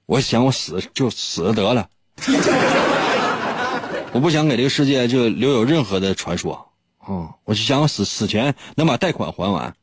[0.07, 1.91] 我想我死就死了得了，
[4.13, 9.75] 我不想给这个世界就留有任何的传说啊，我就想我死死前能把贷款还完，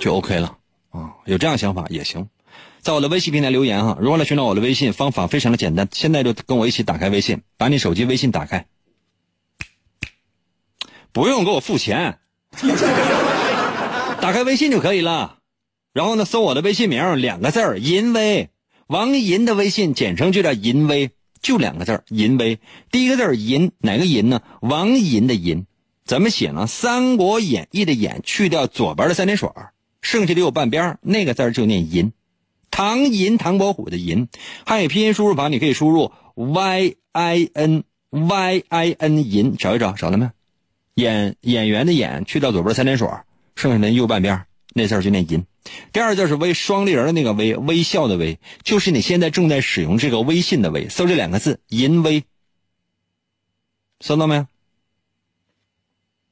[0.00, 0.56] 就 OK 了
[0.90, 2.28] 啊，有这样想法也行。
[2.80, 4.92] 在我的微信平台留言哈，如何来寻找我的微信？
[4.92, 8.66] 方法非常的简单，现在就跟我一起打开微信，把你手机微信打开，
[11.12, 12.18] 不用给我付钱，
[14.20, 15.38] 打开微信就可以了。
[15.92, 18.50] 然后呢，搜我的微信名，两个字儿银威，
[18.86, 22.58] 王银的微信，简称就叫淫威，就两个字儿银威。
[22.90, 24.42] 第一个字儿银，哪个银呢？
[24.60, 25.66] 王银的银，
[26.04, 26.62] 怎么写呢？
[26.66, 29.48] 《三国演义》的演，去掉左边的三点水，
[30.02, 32.12] 剩下的有半边那个字就念银。
[32.70, 34.28] 唐寅，唐伯虎的寅，
[34.64, 40.30] 汉语拼音输入法你可以输入 y i n y i n 银，找一找，找到没？
[40.94, 43.08] 演演员的演去掉左边三点水，
[43.60, 45.44] 剩下的右半边那字就念银。
[45.92, 50.88] 第二字是微双立人的那个微，微笑的微，就是你现在正在使用这个微信的微。
[50.88, 52.24] 搜这两个字，银微，
[54.00, 54.46] 搜到没有？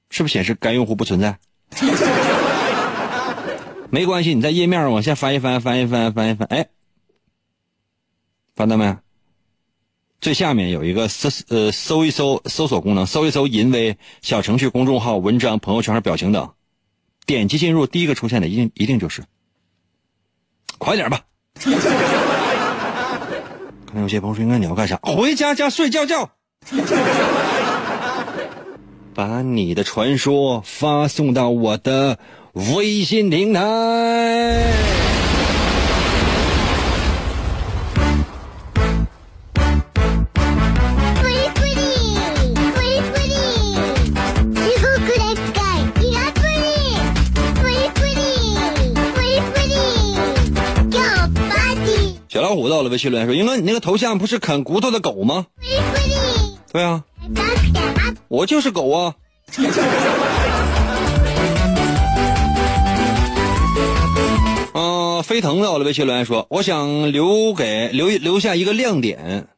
[0.09, 1.39] 是不是显示该用户不存在？
[3.91, 6.69] 没关系，你在页面往下翻一翻，翻一翻，翻一翻，哎，
[8.55, 8.97] 翻到没？
[10.21, 16.55] 最下面有一个搜呃搜一搜搜索功能，搜一搜“淫威”小程序、公众号、文章、朋友圈、表情等，
[17.29, 19.23] 点击进入，第一个出现的一定一定就是，
[20.79, 21.21] 快点吧！
[23.87, 24.99] 看有些朋友说：“应该你要干啥？
[25.03, 26.31] 回家家睡觉觉。”
[29.13, 32.19] 把你的传说发送到我的。
[32.55, 33.61] 微信平台。
[52.39, 55.47] 小老虎到了，微信留言说：“英哥，你那个头像不是啃骨头的狗吗？”
[56.73, 57.03] 对啊，
[58.29, 59.17] 我就是狗啊。
[65.25, 69.49] 飞腾到了，微信留言说：“我想留给留留下一个亮点，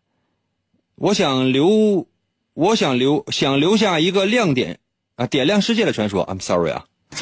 [0.94, 2.06] 我想留，
[2.54, 4.78] 我想留想留下一个亮点
[5.16, 6.26] 啊，点亮世界的传说。
[6.26, 6.86] I'm sorry 啊，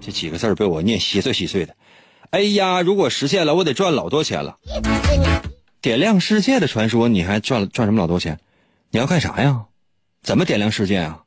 [0.00, 1.76] 这几个字被我念稀碎稀碎的。
[2.36, 4.58] 哎呀，如果实现了，我得赚老多钱了。
[5.80, 8.38] 点亮世界的传说，你还赚赚什么老多钱？
[8.90, 9.62] 你要干啥呀？
[10.22, 11.22] 怎么点亮世界啊？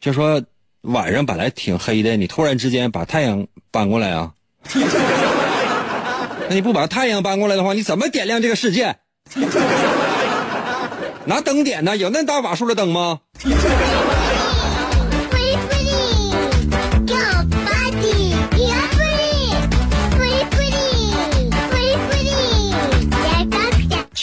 [0.00, 0.42] 就说。”
[0.84, 4.34] 晚上本来挺黑的，你突然之间把太阳搬过来啊？
[6.46, 8.94] 那你不把太阳搬过来的话，你怎么点亮这个世界？
[11.24, 11.96] 拿灯点呢？
[11.96, 13.20] 有那大瓦数的灯吗？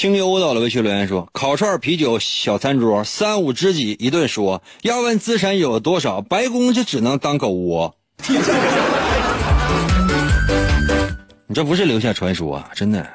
[0.02, 4.64] 清幽到了，微信留言说：“烤串、啤酒、小餐桌，三五知己一顿说。
[4.82, 7.96] 要问资产有多少，白宫就只能当狗窝。
[11.46, 13.08] 你这不是留下传说啊，真的，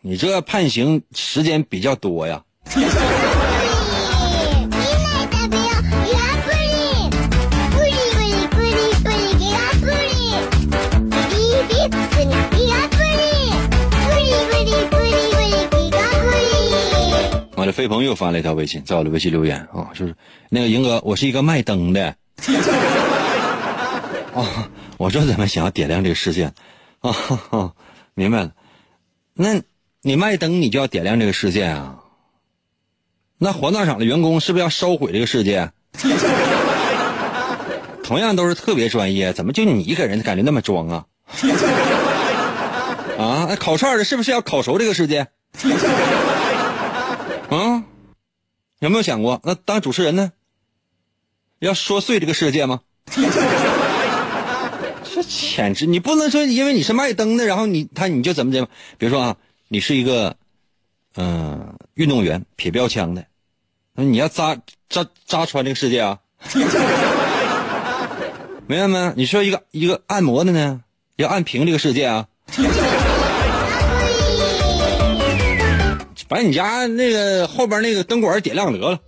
[0.00, 2.42] 你这判刑时间比较多呀。”
[17.64, 20.14] 我的飞鹏又发了一条微信，在我的微信留言啊，就是
[20.50, 22.14] 那个赢哥，我是一个卖灯的，
[24.34, 26.52] 啊， 我这怎么想要点亮这个世界，
[27.00, 27.72] 啊，
[28.12, 28.52] 明白了，
[29.32, 29.62] 那
[30.02, 32.00] 你卖灯你就要点亮这个世界啊？
[33.38, 35.70] 那火葬场的员工是不是要烧毁这个世界？
[38.04, 41.06] 同样都是特别专业，怎么就你一个人感觉那么装啊？
[43.18, 45.28] 啊，烤串的是不是要烤熟这个世界？
[47.56, 47.84] 啊，
[48.80, 50.32] 有没有想过，那当主持人呢？
[51.60, 52.80] 要说碎这个世界吗？
[55.04, 58.68] 这简直，你不能说因为你是卖灯的，然后你他你就怎么怎么？
[58.98, 59.36] 比如说啊，
[59.68, 60.36] 你是一个
[61.14, 63.24] 嗯运动员，撇标枪的，
[63.94, 64.56] 那你要扎
[64.88, 66.18] 扎扎穿这个世界啊？
[68.66, 69.12] 明 白没？
[69.16, 70.82] 你说一个一个按摩的呢，
[71.16, 72.26] 要按平这个世界啊。
[76.34, 78.98] 把你家那个后边那个灯管点亮得了。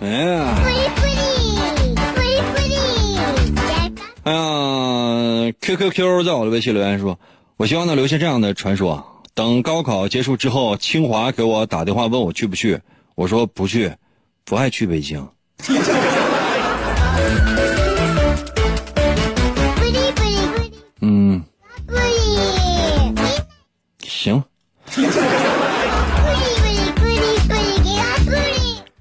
[0.00, 0.54] 哎呀，
[4.22, 7.18] 哎呀，QQQ 在我的微信留言说，
[7.58, 9.13] 我希望能留下这样的传说。
[9.34, 12.80] 等高考结束之后，清华给我打电话问我去不去，
[13.16, 13.92] 我说不去，
[14.44, 15.28] 不爱去北京。
[21.00, 21.42] 嗯，
[24.06, 24.40] 行，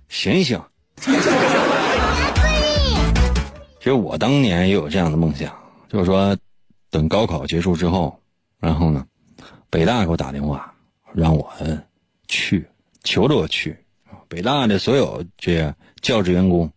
[0.09, 0.59] 醒一醒。
[3.77, 5.53] 其实我当年也有这样的梦想，
[5.87, 6.35] 就是说，
[6.89, 8.19] 等高考结束之后，
[8.59, 9.05] 然后呢？
[9.73, 10.71] 北大给我打电话，
[11.13, 11.51] 让我
[12.27, 12.63] 去，
[13.03, 13.75] 求着我去。
[14.27, 16.71] 北大的所有这教职员工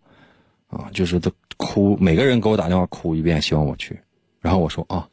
[0.68, 4.00] 啊，就是都哭，每个人给我打电话哭一遍，希望我去。
[4.40, 5.06] 然后我说啊，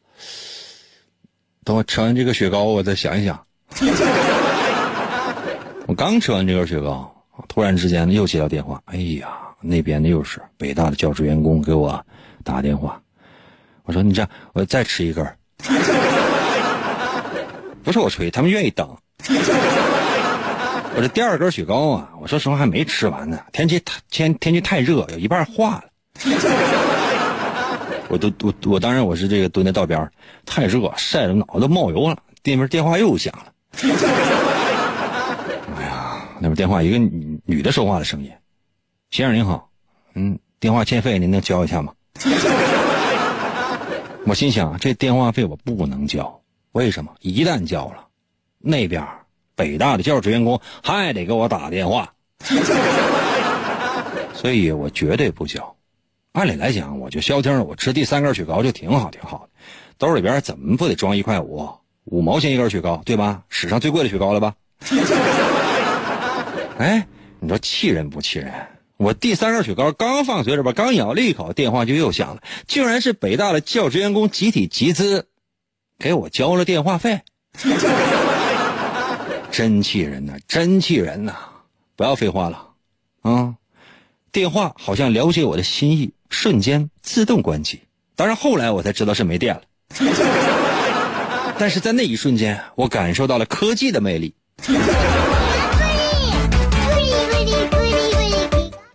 [1.65, 3.45] 等我吃完这个雪糕，我再想一想。
[5.85, 7.13] 我刚吃完这根雪糕，
[7.49, 9.27] 突然之间又接到电话，哎呀，
[9.59, 12.01] 那边的又是北大的教职员工给我
[12.45, 13.03] 打电话。
[13.83, 15.27] 我说你这样，我再吃一根。
[17.83, 18.97] 不是我吹，他们愿意等。
[20.95, 23.39] 我这第二根雪糕啊，我说实话还没吃完呢。
[23.51, 25.83] 天气太天天气太热，有一半化了。
[28.09, 30.11] 我都我我当然我是这个蹲在道边
[30.45, 32.17] 太热晒的脑子都冒油了。
[32.43, 33.45] 那边电话又响了。
[35.75, 38.31] 哎呀，那边电话一个女女的说话的声音
[39.09, 39.69] ：“先生您好，
[40.13, 41.93] 嗯，电话欠费您能交一下吗？”
[44.27, 46.42] 我心想，这电话费我不能交。
[46.73, 48.07] 为什么一旦交了，
[48.59, 49.07] 那边
[49.55, 52.13] 北大的教职员工还得给我打电话，
[54.33, 55.75] 所以我绝对不交。
[56.31, 59.49] 按理来讲，我就消停了，我吃第三根雪糕就挺好，挺好的。
[59.99, 61.69] 兜里边怎么不得装一块五
[62.05, 63.43] 五毛钱一根雪糕，对吧？
[63.49, 64.55] 史上最贵的雪糕了吧？
[66.79, 67.07] 哎，
[67.39, 68.51] 你说气人不气人？
[68.97, 75.27] 我第三根雪糕刚放嘴里边，刚咬了一口，电话就又响了，竟然是北大的教职员工集体集资。
[75.99, 77.21] 给我交了电话费，
[79.51, 80.33] 真气人呐！
[80.47, 81.33] 真气人呐！
[81.95, 82.69] 不要废话了，
[83.21, 83.55] 啊！
[84.31, 87.79] 电话好像了解我的心意，瞬间自动关机。
[88.15, 89.61] 当然后来我才知道是没电了，
[91.57, 94.33] 但是在那一瞬间，我感受到了科技的魅力。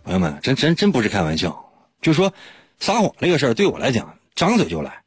[0.03, 1.57] 朋友们，真真真不是开玩笑，
[2.01, 2.33] 就说
[2.79, 5.01] 撒谎这个事儿对我来讲，张嘴就来。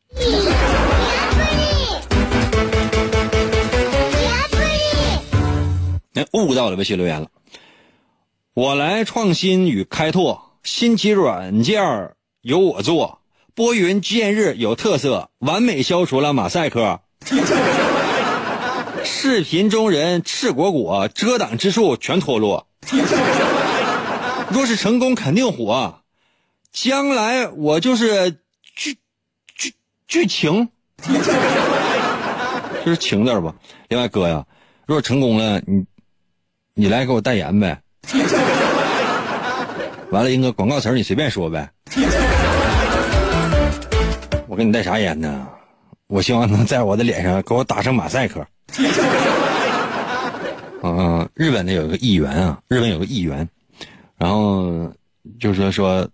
[6.15, 7.29] 那悟到了微信留言了，
[8.53, 13.21] 我来创新与开拓，新奇软件由我做，
[13.55, 17.01] 拨云见日有特色，完美消除了马赛克。
[19.05, 22.67] 视频中人赤果果，遮挡之处全脱落。
[24.51, 26.03] 若是成功，肯定火。
[26.73, 28.33] 将来我就是
[28.77, 28.99] 剧
[29.57, 29.73] 剧
[30.07, 30.69] 剧情，
[32.85, 33.55] 就是情字吧。
[33.89, 34.45] 另外哥呀，
[34.85, 35.87] 若成功了，你。
[36.75, 37.79] 你来给我代言呗，
[40.11, 41.70] 完了，英哥广告词你随便说呗。
[44.49, 45.47] 我给你带啥烟呢？
[46.07, 48.47] 我希望能在我的脸上给我打上马赛克。
[50.83, 53.47] 嗯，日本的有个议员啊，日本有个议员，
[54.16, 54.91] 然后
[55.39, 56.09] 就是说说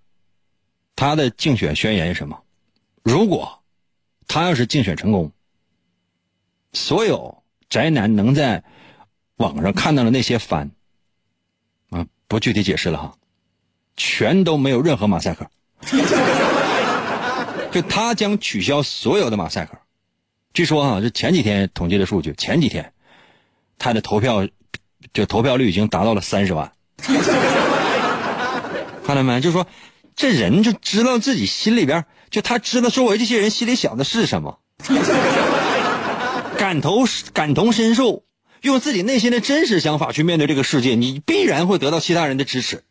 [0.97, 2.37] 他的竞选宣言是什么？
[3.05, 3.49] 如果
[4.27, 5.31] 他要是竞选成功，
[6.73, 8.65] 所有宅男能在。
[9.39, 10.71] 网上看到的那些番，
[11.91, 13.15] 啊，不具体解释了哈，
[13.97, 15.49] 全都没有任何马赛克，
[17.73, 19.79] 就他将取消所有的马赛克。
[20.53, 22.93] 据说啊，这前几天统计的数据，前几天
[23.79, 24.47] 他的投票
[25.13, 26.73] 就投票率已经达到了三十万。
[29.07, 29.41] 看到没？
[29.41, 29.67] 就说
[30.17, 34.59] 这人就知道自己心里边，就他知道周围这些人心里想的是什么，
[36.59, 38.25] 感同感同身受。
[38.63, 42.83] 用自己内心的真实想法去面对这个世界你必然会得到其他人的支持。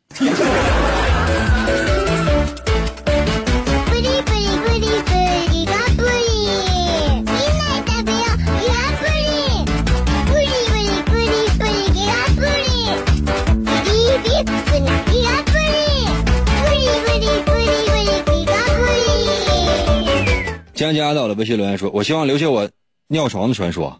[20.74, 22.70] 江家岛的微信留言说我希望留下我
[23.07, 23.99] 尿床的传说。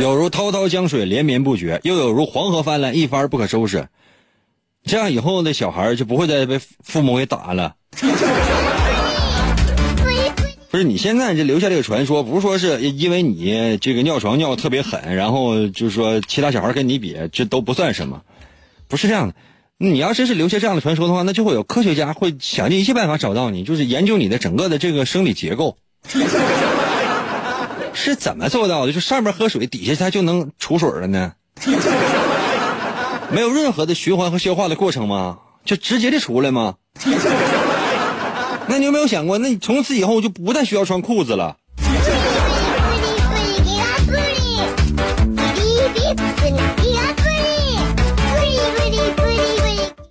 [0.00, 3.88] 有如滔滔江水连绵不绝，又有如黄河泛滥一发而不可收拾。
[4.84, 7.74] 这样以后的小孩就不会再被父母给打了。”
[10.70, 18.22] 不是你现在这留下这个传说，不是说是因为你这个尿床尿特别狠，然后就是说其他小孩跟你比，这都不算什么，
[18.88, 19.34] 不是这样的。
[19.76, 25.76] 你要真是留下这样的传说的话，那就会有科学家会想尽一切办法找到你，就是研究你的整个的这个生理结构，
[27.92, 28.92] 是怎么做到的？
[28.92, 31.32] 就上面喝水，底下它就能储水了呢？
[33.30, 35.38] 没有任何的循环和消化的过程吗？
[35.64, 36.74] 就直接的出来吗？
[38.66, 41.56] 那你有没有想过，那你从此以后就不再需要穿裤子了？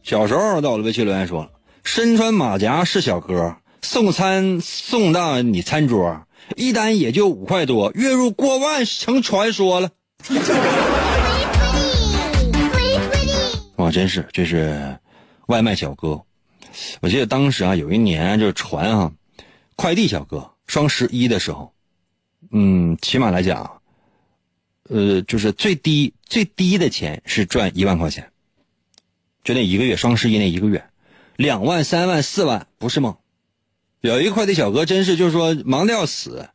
[0.04, 1.50] 小时候到了微信留言说，
[1.84, 6.22] 身穿马甲是小哥，送餐送到你餐桌，
[6.56, 9.90] 一单也就五块多，月入过万成传说了。
[13.76, 14.98] 哇，真是这是
[15.48, 16.22] 外卖小哥。
[17.02, 19.12] 我记得当时啊，有一年就是传啊，
[19.76, 21.74] 快递小哥双十一的时候，
[22.52, 23.82] 嗯，起码来讲，
[24.90, 28.30] 呃，就是最低最低的钱是赚一万块钱。
[29.44, 30.84] 就那一个月，双十一那一个月，
[31.38, 33.16] 两万、三万、四万不是梦。
[34.02, 36.48] 有一个快递小哥，真是就是说忙的要死，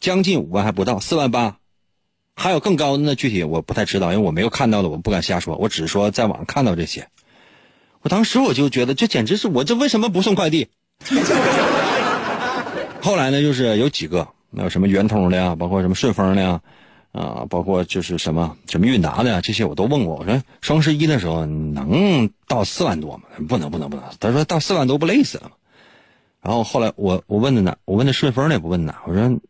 [0.00, 1.58] 将近五万还不到，四万八，
[2.34, 3.14] 还有更高的呢。
[3.14, 5.56] 具体我不太知道，因为我没有看到的，我不敢瞎说。
[5.56, 7.06] 我只是说在网上看到这些。
[8.00, 10.70] 我当时我就觉得这简直是我这为什么不送快递？
[13.00, 16.60] 后来呢，就是有几个，那有什么圆通的呀，包括什么顺丰的呀。
[17.12, 20.16] 啊，包括就是什么什么韵达的呀这些，我都问过。
[20.16, 23.24] 我说双十一的时候能到四万多吗？
[23.48, 24.04] 不能，不能，不能。
[24.18, 25.50] 他说到四万多不累死了吗？
[26.42, 27.76] 然后后来我我问的哪？
[27.84, 29.00] 我问的顺丰的不问哪？
[29.06, 29.40] 我说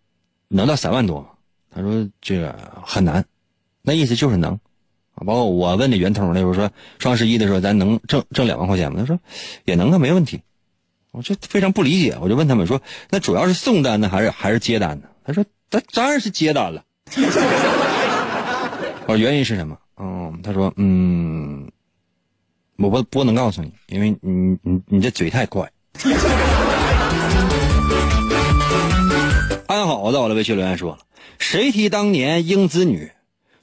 [0.48, 1.28] 能到三万多吗？
[1.74, 3.24] 他说这个很难，
[3.80, 4.60] 那意思就是能。
[5.26, 8.98] 包括我问的圆通的，我说双十一的时候咱能挣挣两万块钱吗？
[9.00, 9.18] 他说
[9.64, 10.42] 也能啊，没问题。
[11.12, 12.80] 我就非常不理解，我就问他们说
[13.10, 15.08] 那主要是送单呢，还是还是接单呢？
[15.24, 16.82] 他说他当然是接单了。
[19.06, 19.78] 我说原因是什么？
[19.96, 21.70] 嗯，他说嗯，
[22.76, 25.70] 我不不能告诉你，因为你你你这嘴太快。
[29.72, 30.98] 安好在我的微信留言说了，
[31.38, 33.10] 谁提当年英子女，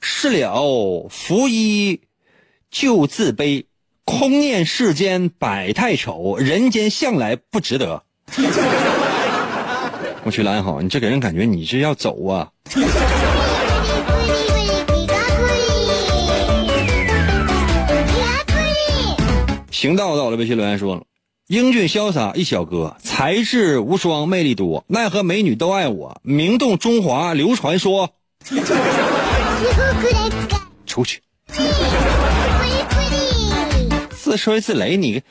[0.00, 2.00] 事了拂衣
[2.68, 3.66] 旧自卑，
[4.04, 8.02] 空念世间百态丑，人间向来不值得。
[10.24, 12.50] 我去安好，你这给人感觉你这要走啊。
[19.70, 21.02] 行道到了，微信留言说了
[21.50, 28.10] ：“英俊潇洒一小哥，才智无双，魅力多，奈何美女都爱我，名动中华流传说。
[30.86, 31.20] ”出去！
[34.12, 35.22] 自吹自擂，你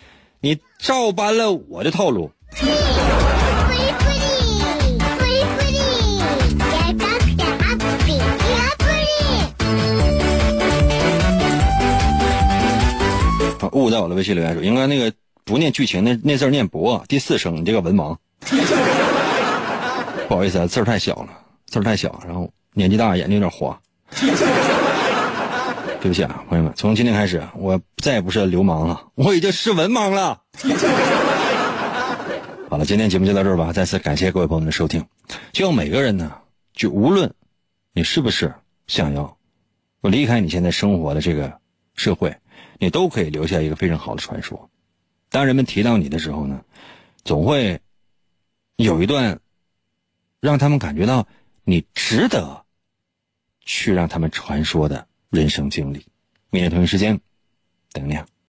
[0.42, 2.30] 你照搬了我的套路。
[13.72, 15.14] 误在我的微信留言说，应该那个
[15.44, 18.16] 不念剧情，那那字念博，第四声，你这个文盲。
[20.28, 21.30] 不好意思啊，字儿太小了，
[21.66, 23.80] 字儿太小，然后年纪大，眼睛有点花。
[26.02, 30.40] 对不起啊，朋友们，从今天开始，我再也不是流氓了，我已经是文盲了。
[32.70, 35.04] 好了，今天节目就到这儿吧，再次感谢各位朋友们的收听。
[35.54, 36.32] 希望每个人呢，
[36.74, 37.34] 就无论
[37.94, 38.54] 你是不是
[38.88, 39.38] 想要
[40.02, 41.52] 我离开你现在生活的这个
[41.96, 42.36] 社会。
[42.82, 44.70] 你都可以留下一个非常好的传说。
[45.30, 46.64] 当人们提到你的时候呢，
[47.24, 47.80] 总会
[48.78, 49.40] 有一段
[50.40, 51.28] 让他们感觉到
[51.64, 52.66] 你值得
[53.62, 56.06] 去让他们传说的人生经历。
[56.50, 57.20] 明天同一时间，
[57.92, 58.18] 等你。